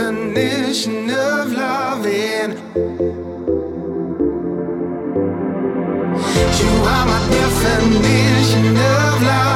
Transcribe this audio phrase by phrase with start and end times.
[0.00, 2.52] definition of loving.
[6.58, 9.49] You are my definition of love.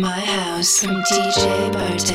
[0.00, 2.07] my house from DJ Bart.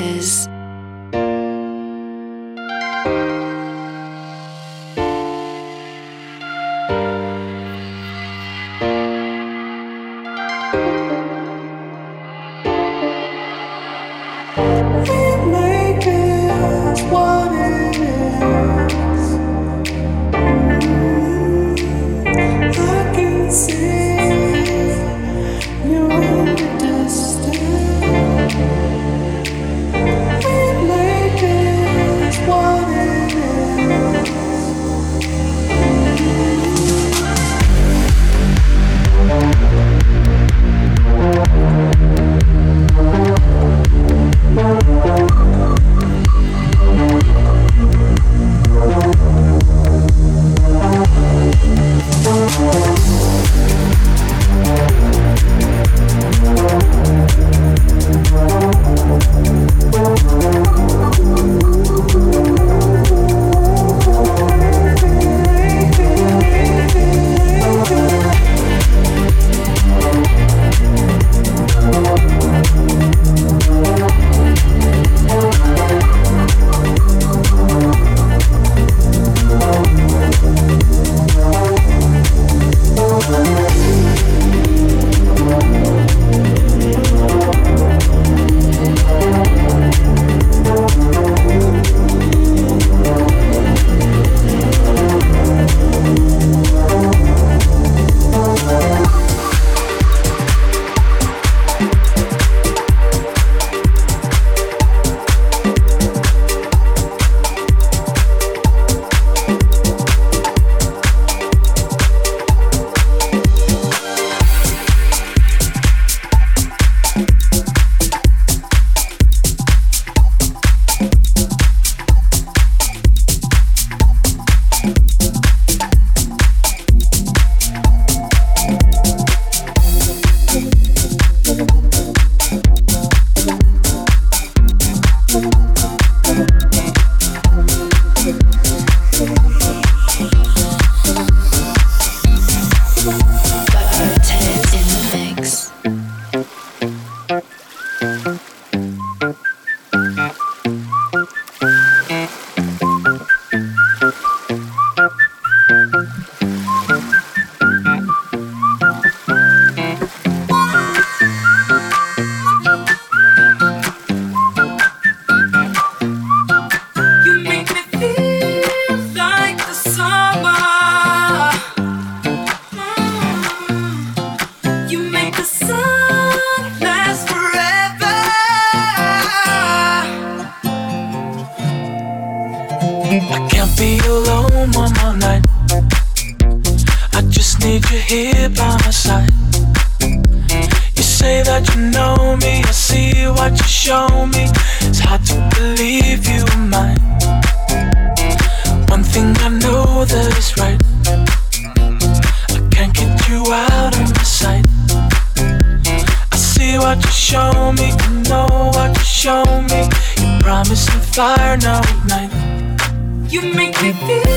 [211.14, 213.32] fire now at night.
[213.32, 214.33] You make me feel.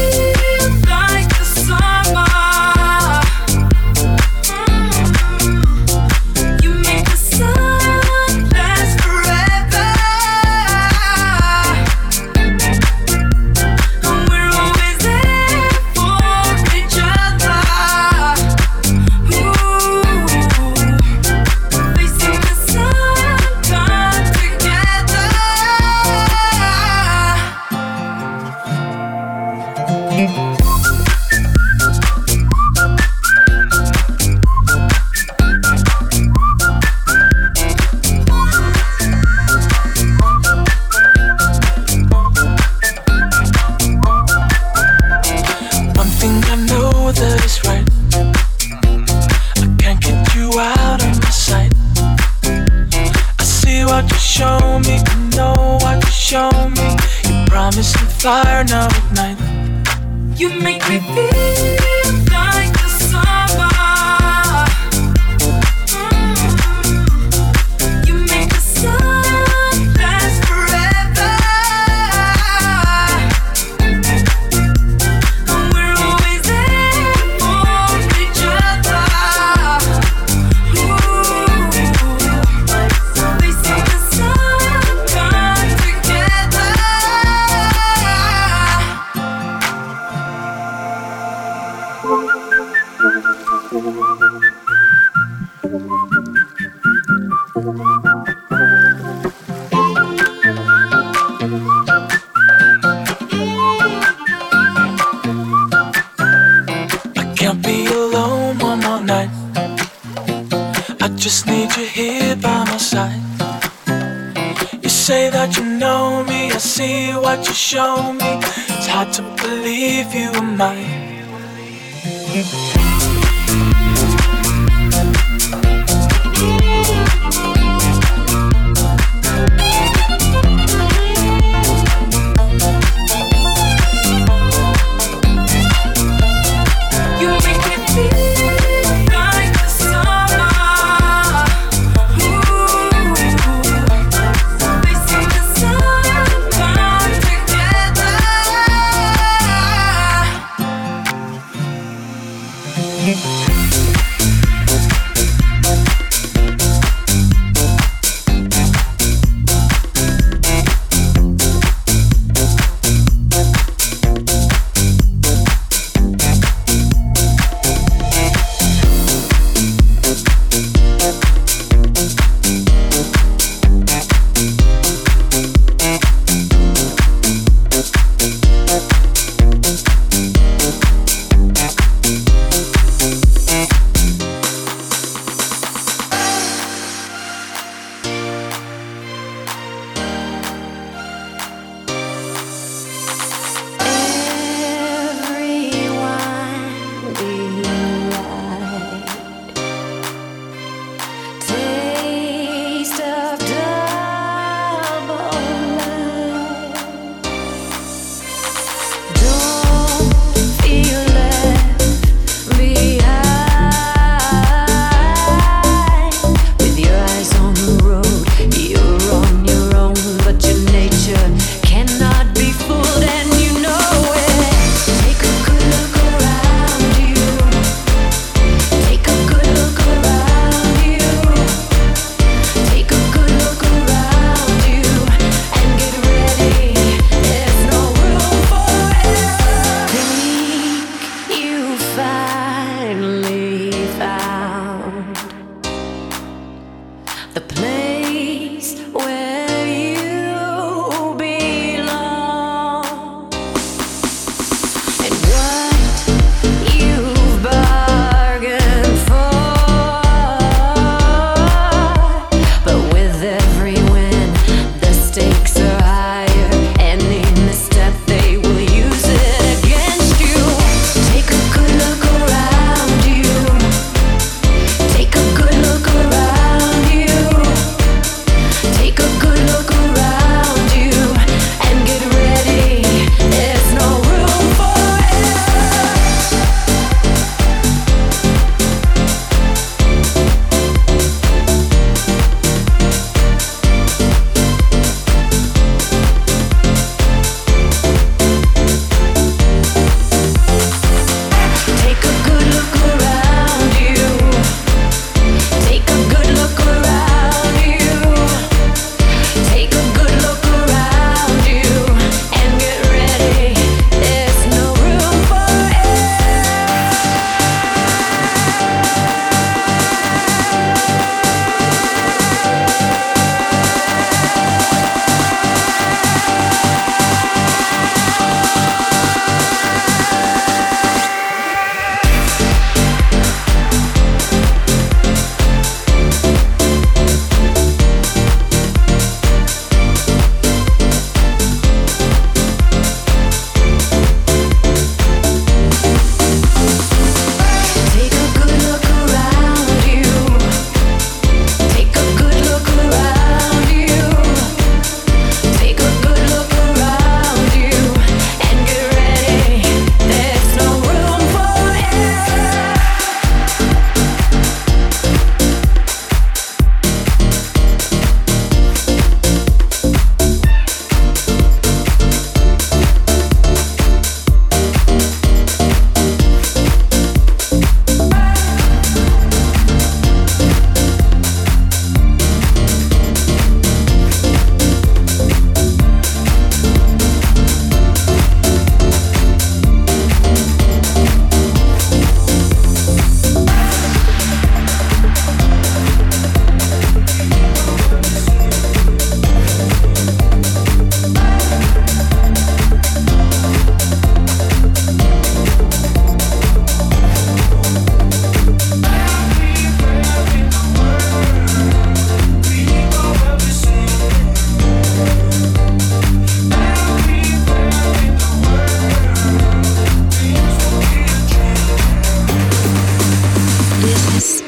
[117.56, 118.38] show me.
[118.68, 120.95] It's hard to believe you were mine.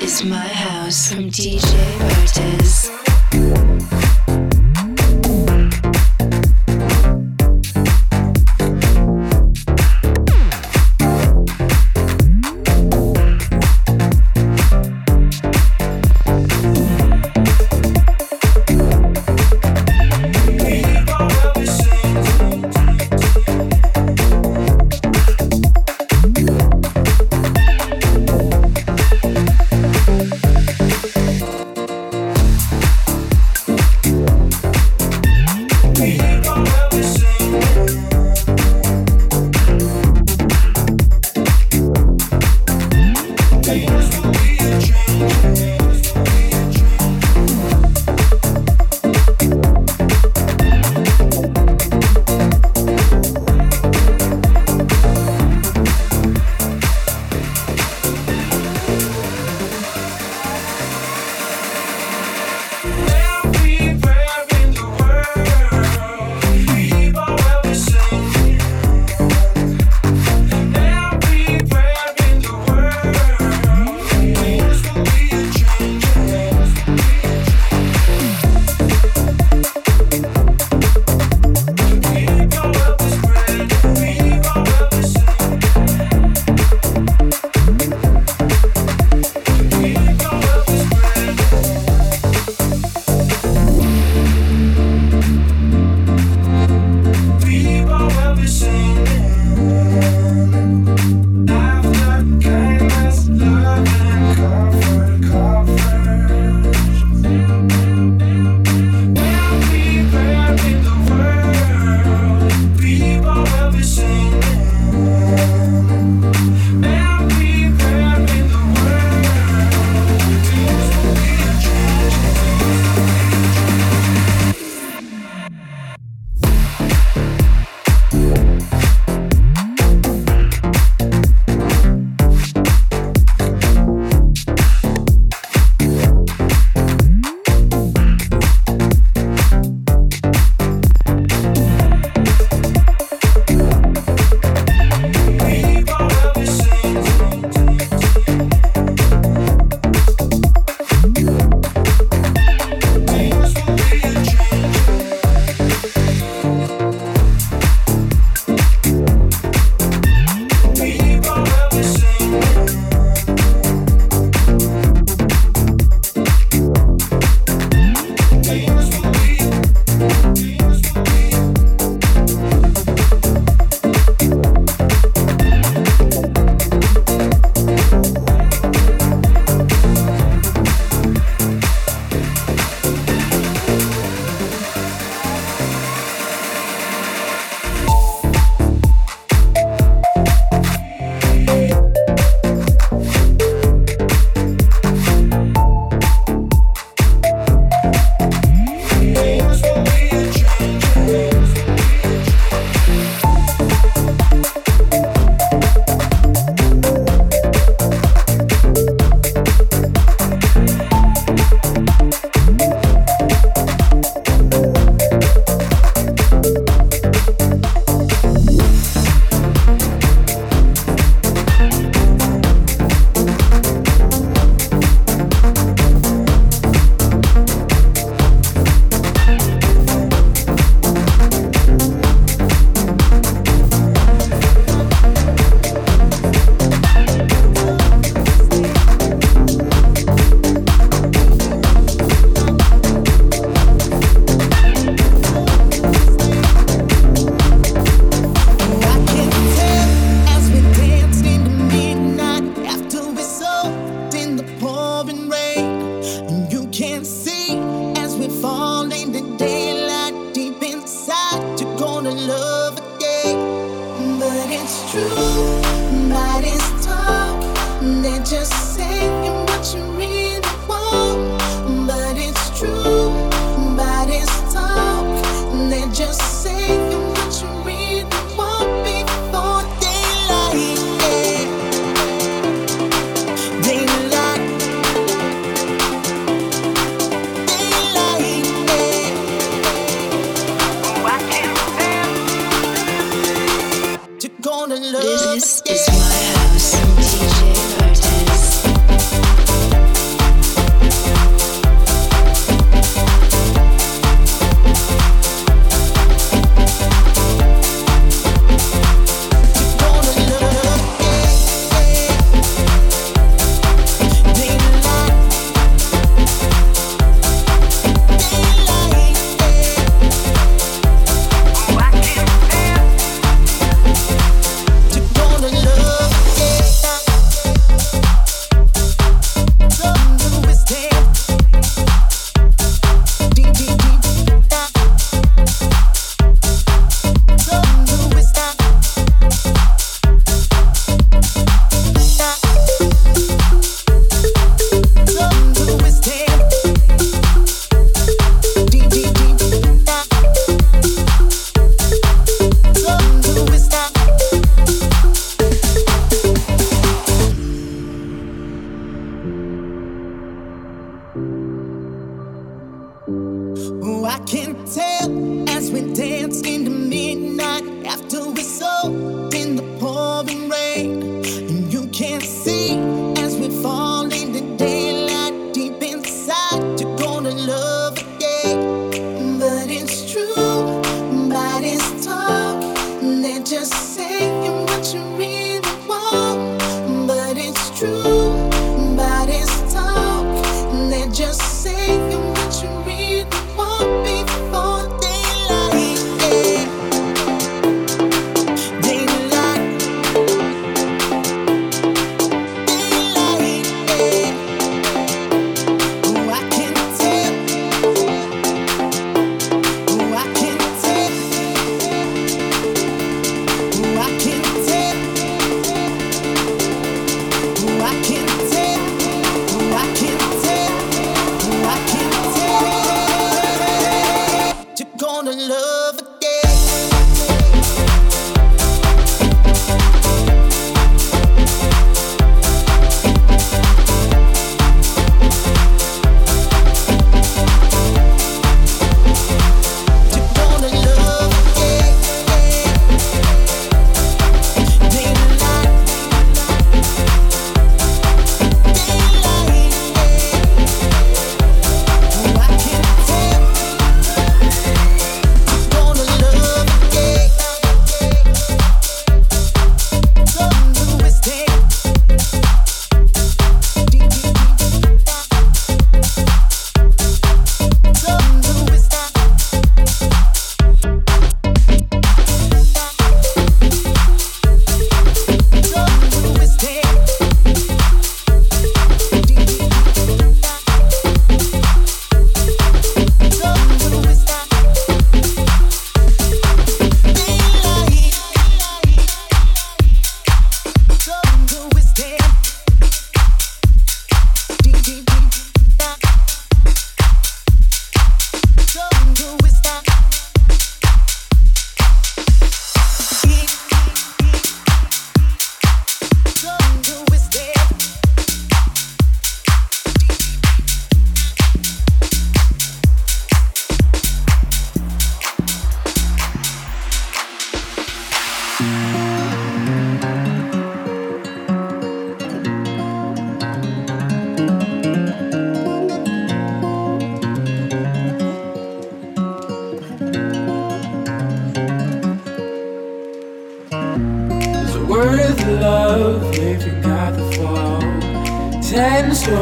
[0.08, 3.67] is my house from DJ Curtis.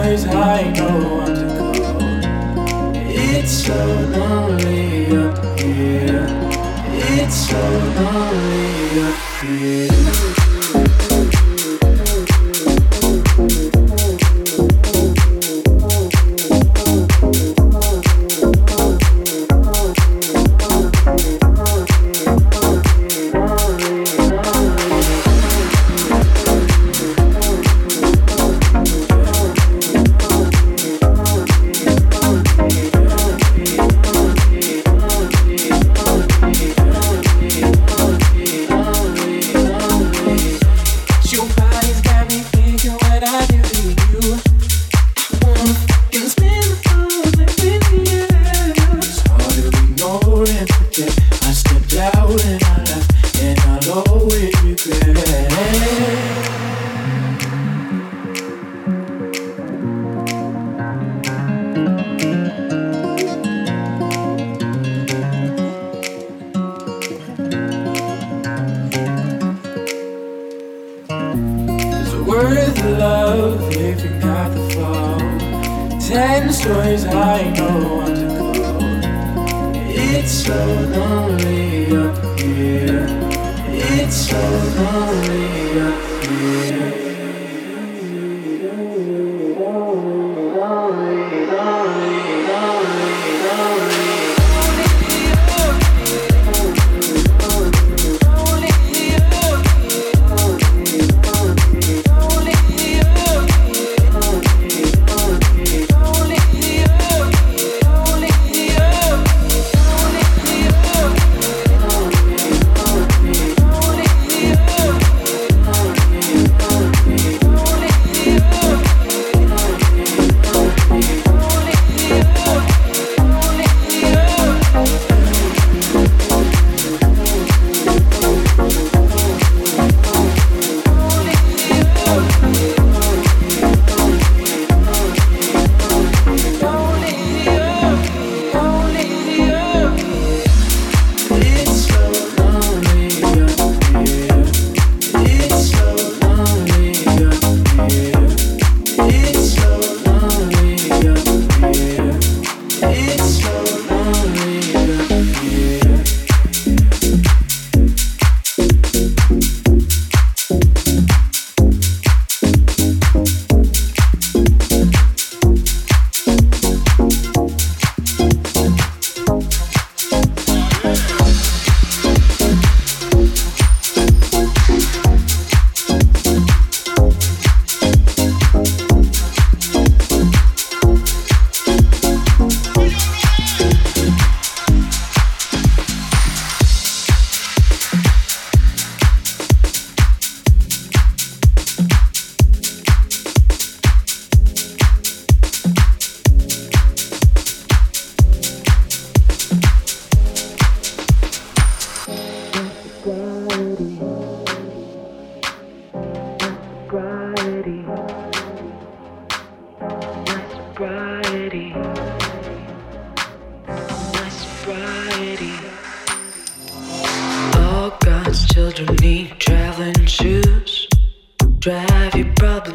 [0.08, 2.92] I don't want to go.
[2.94, 6.28] It's so lonely up here.
[7.18, 10.45] It's so lonely up here.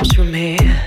[0.04, 0.81] Sure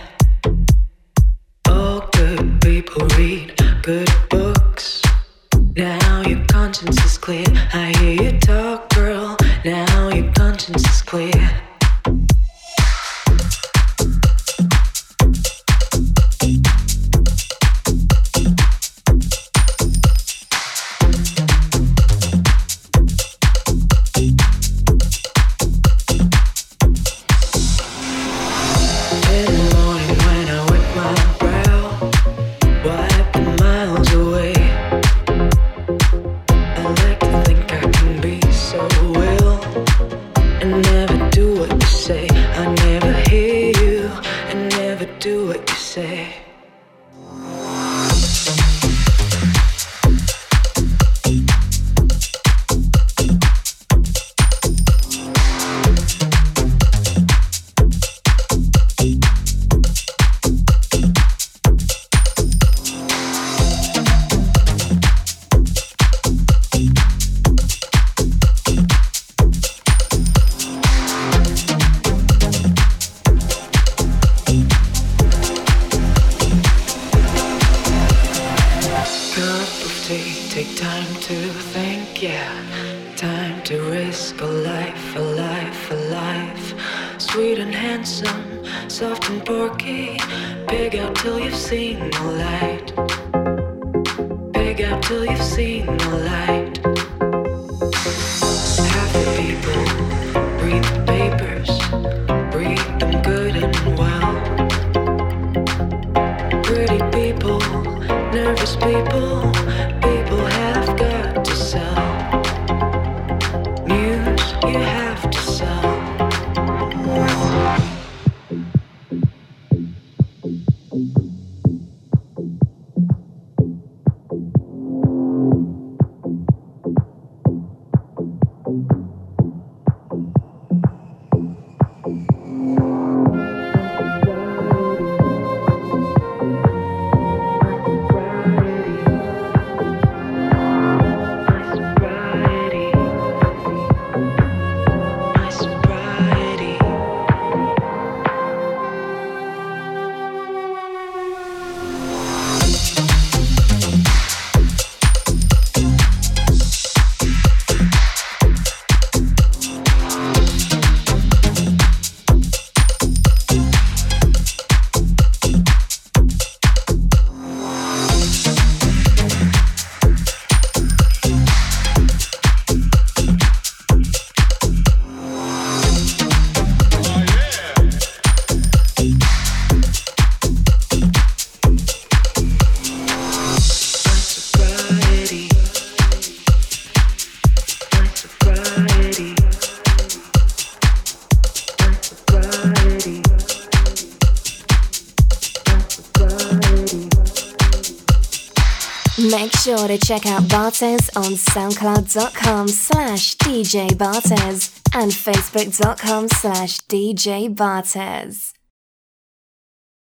[199.99, 208.55] to check out Bartez on soundcloud.com slash DJ Bartez and facebook.com slash DJ Bartez.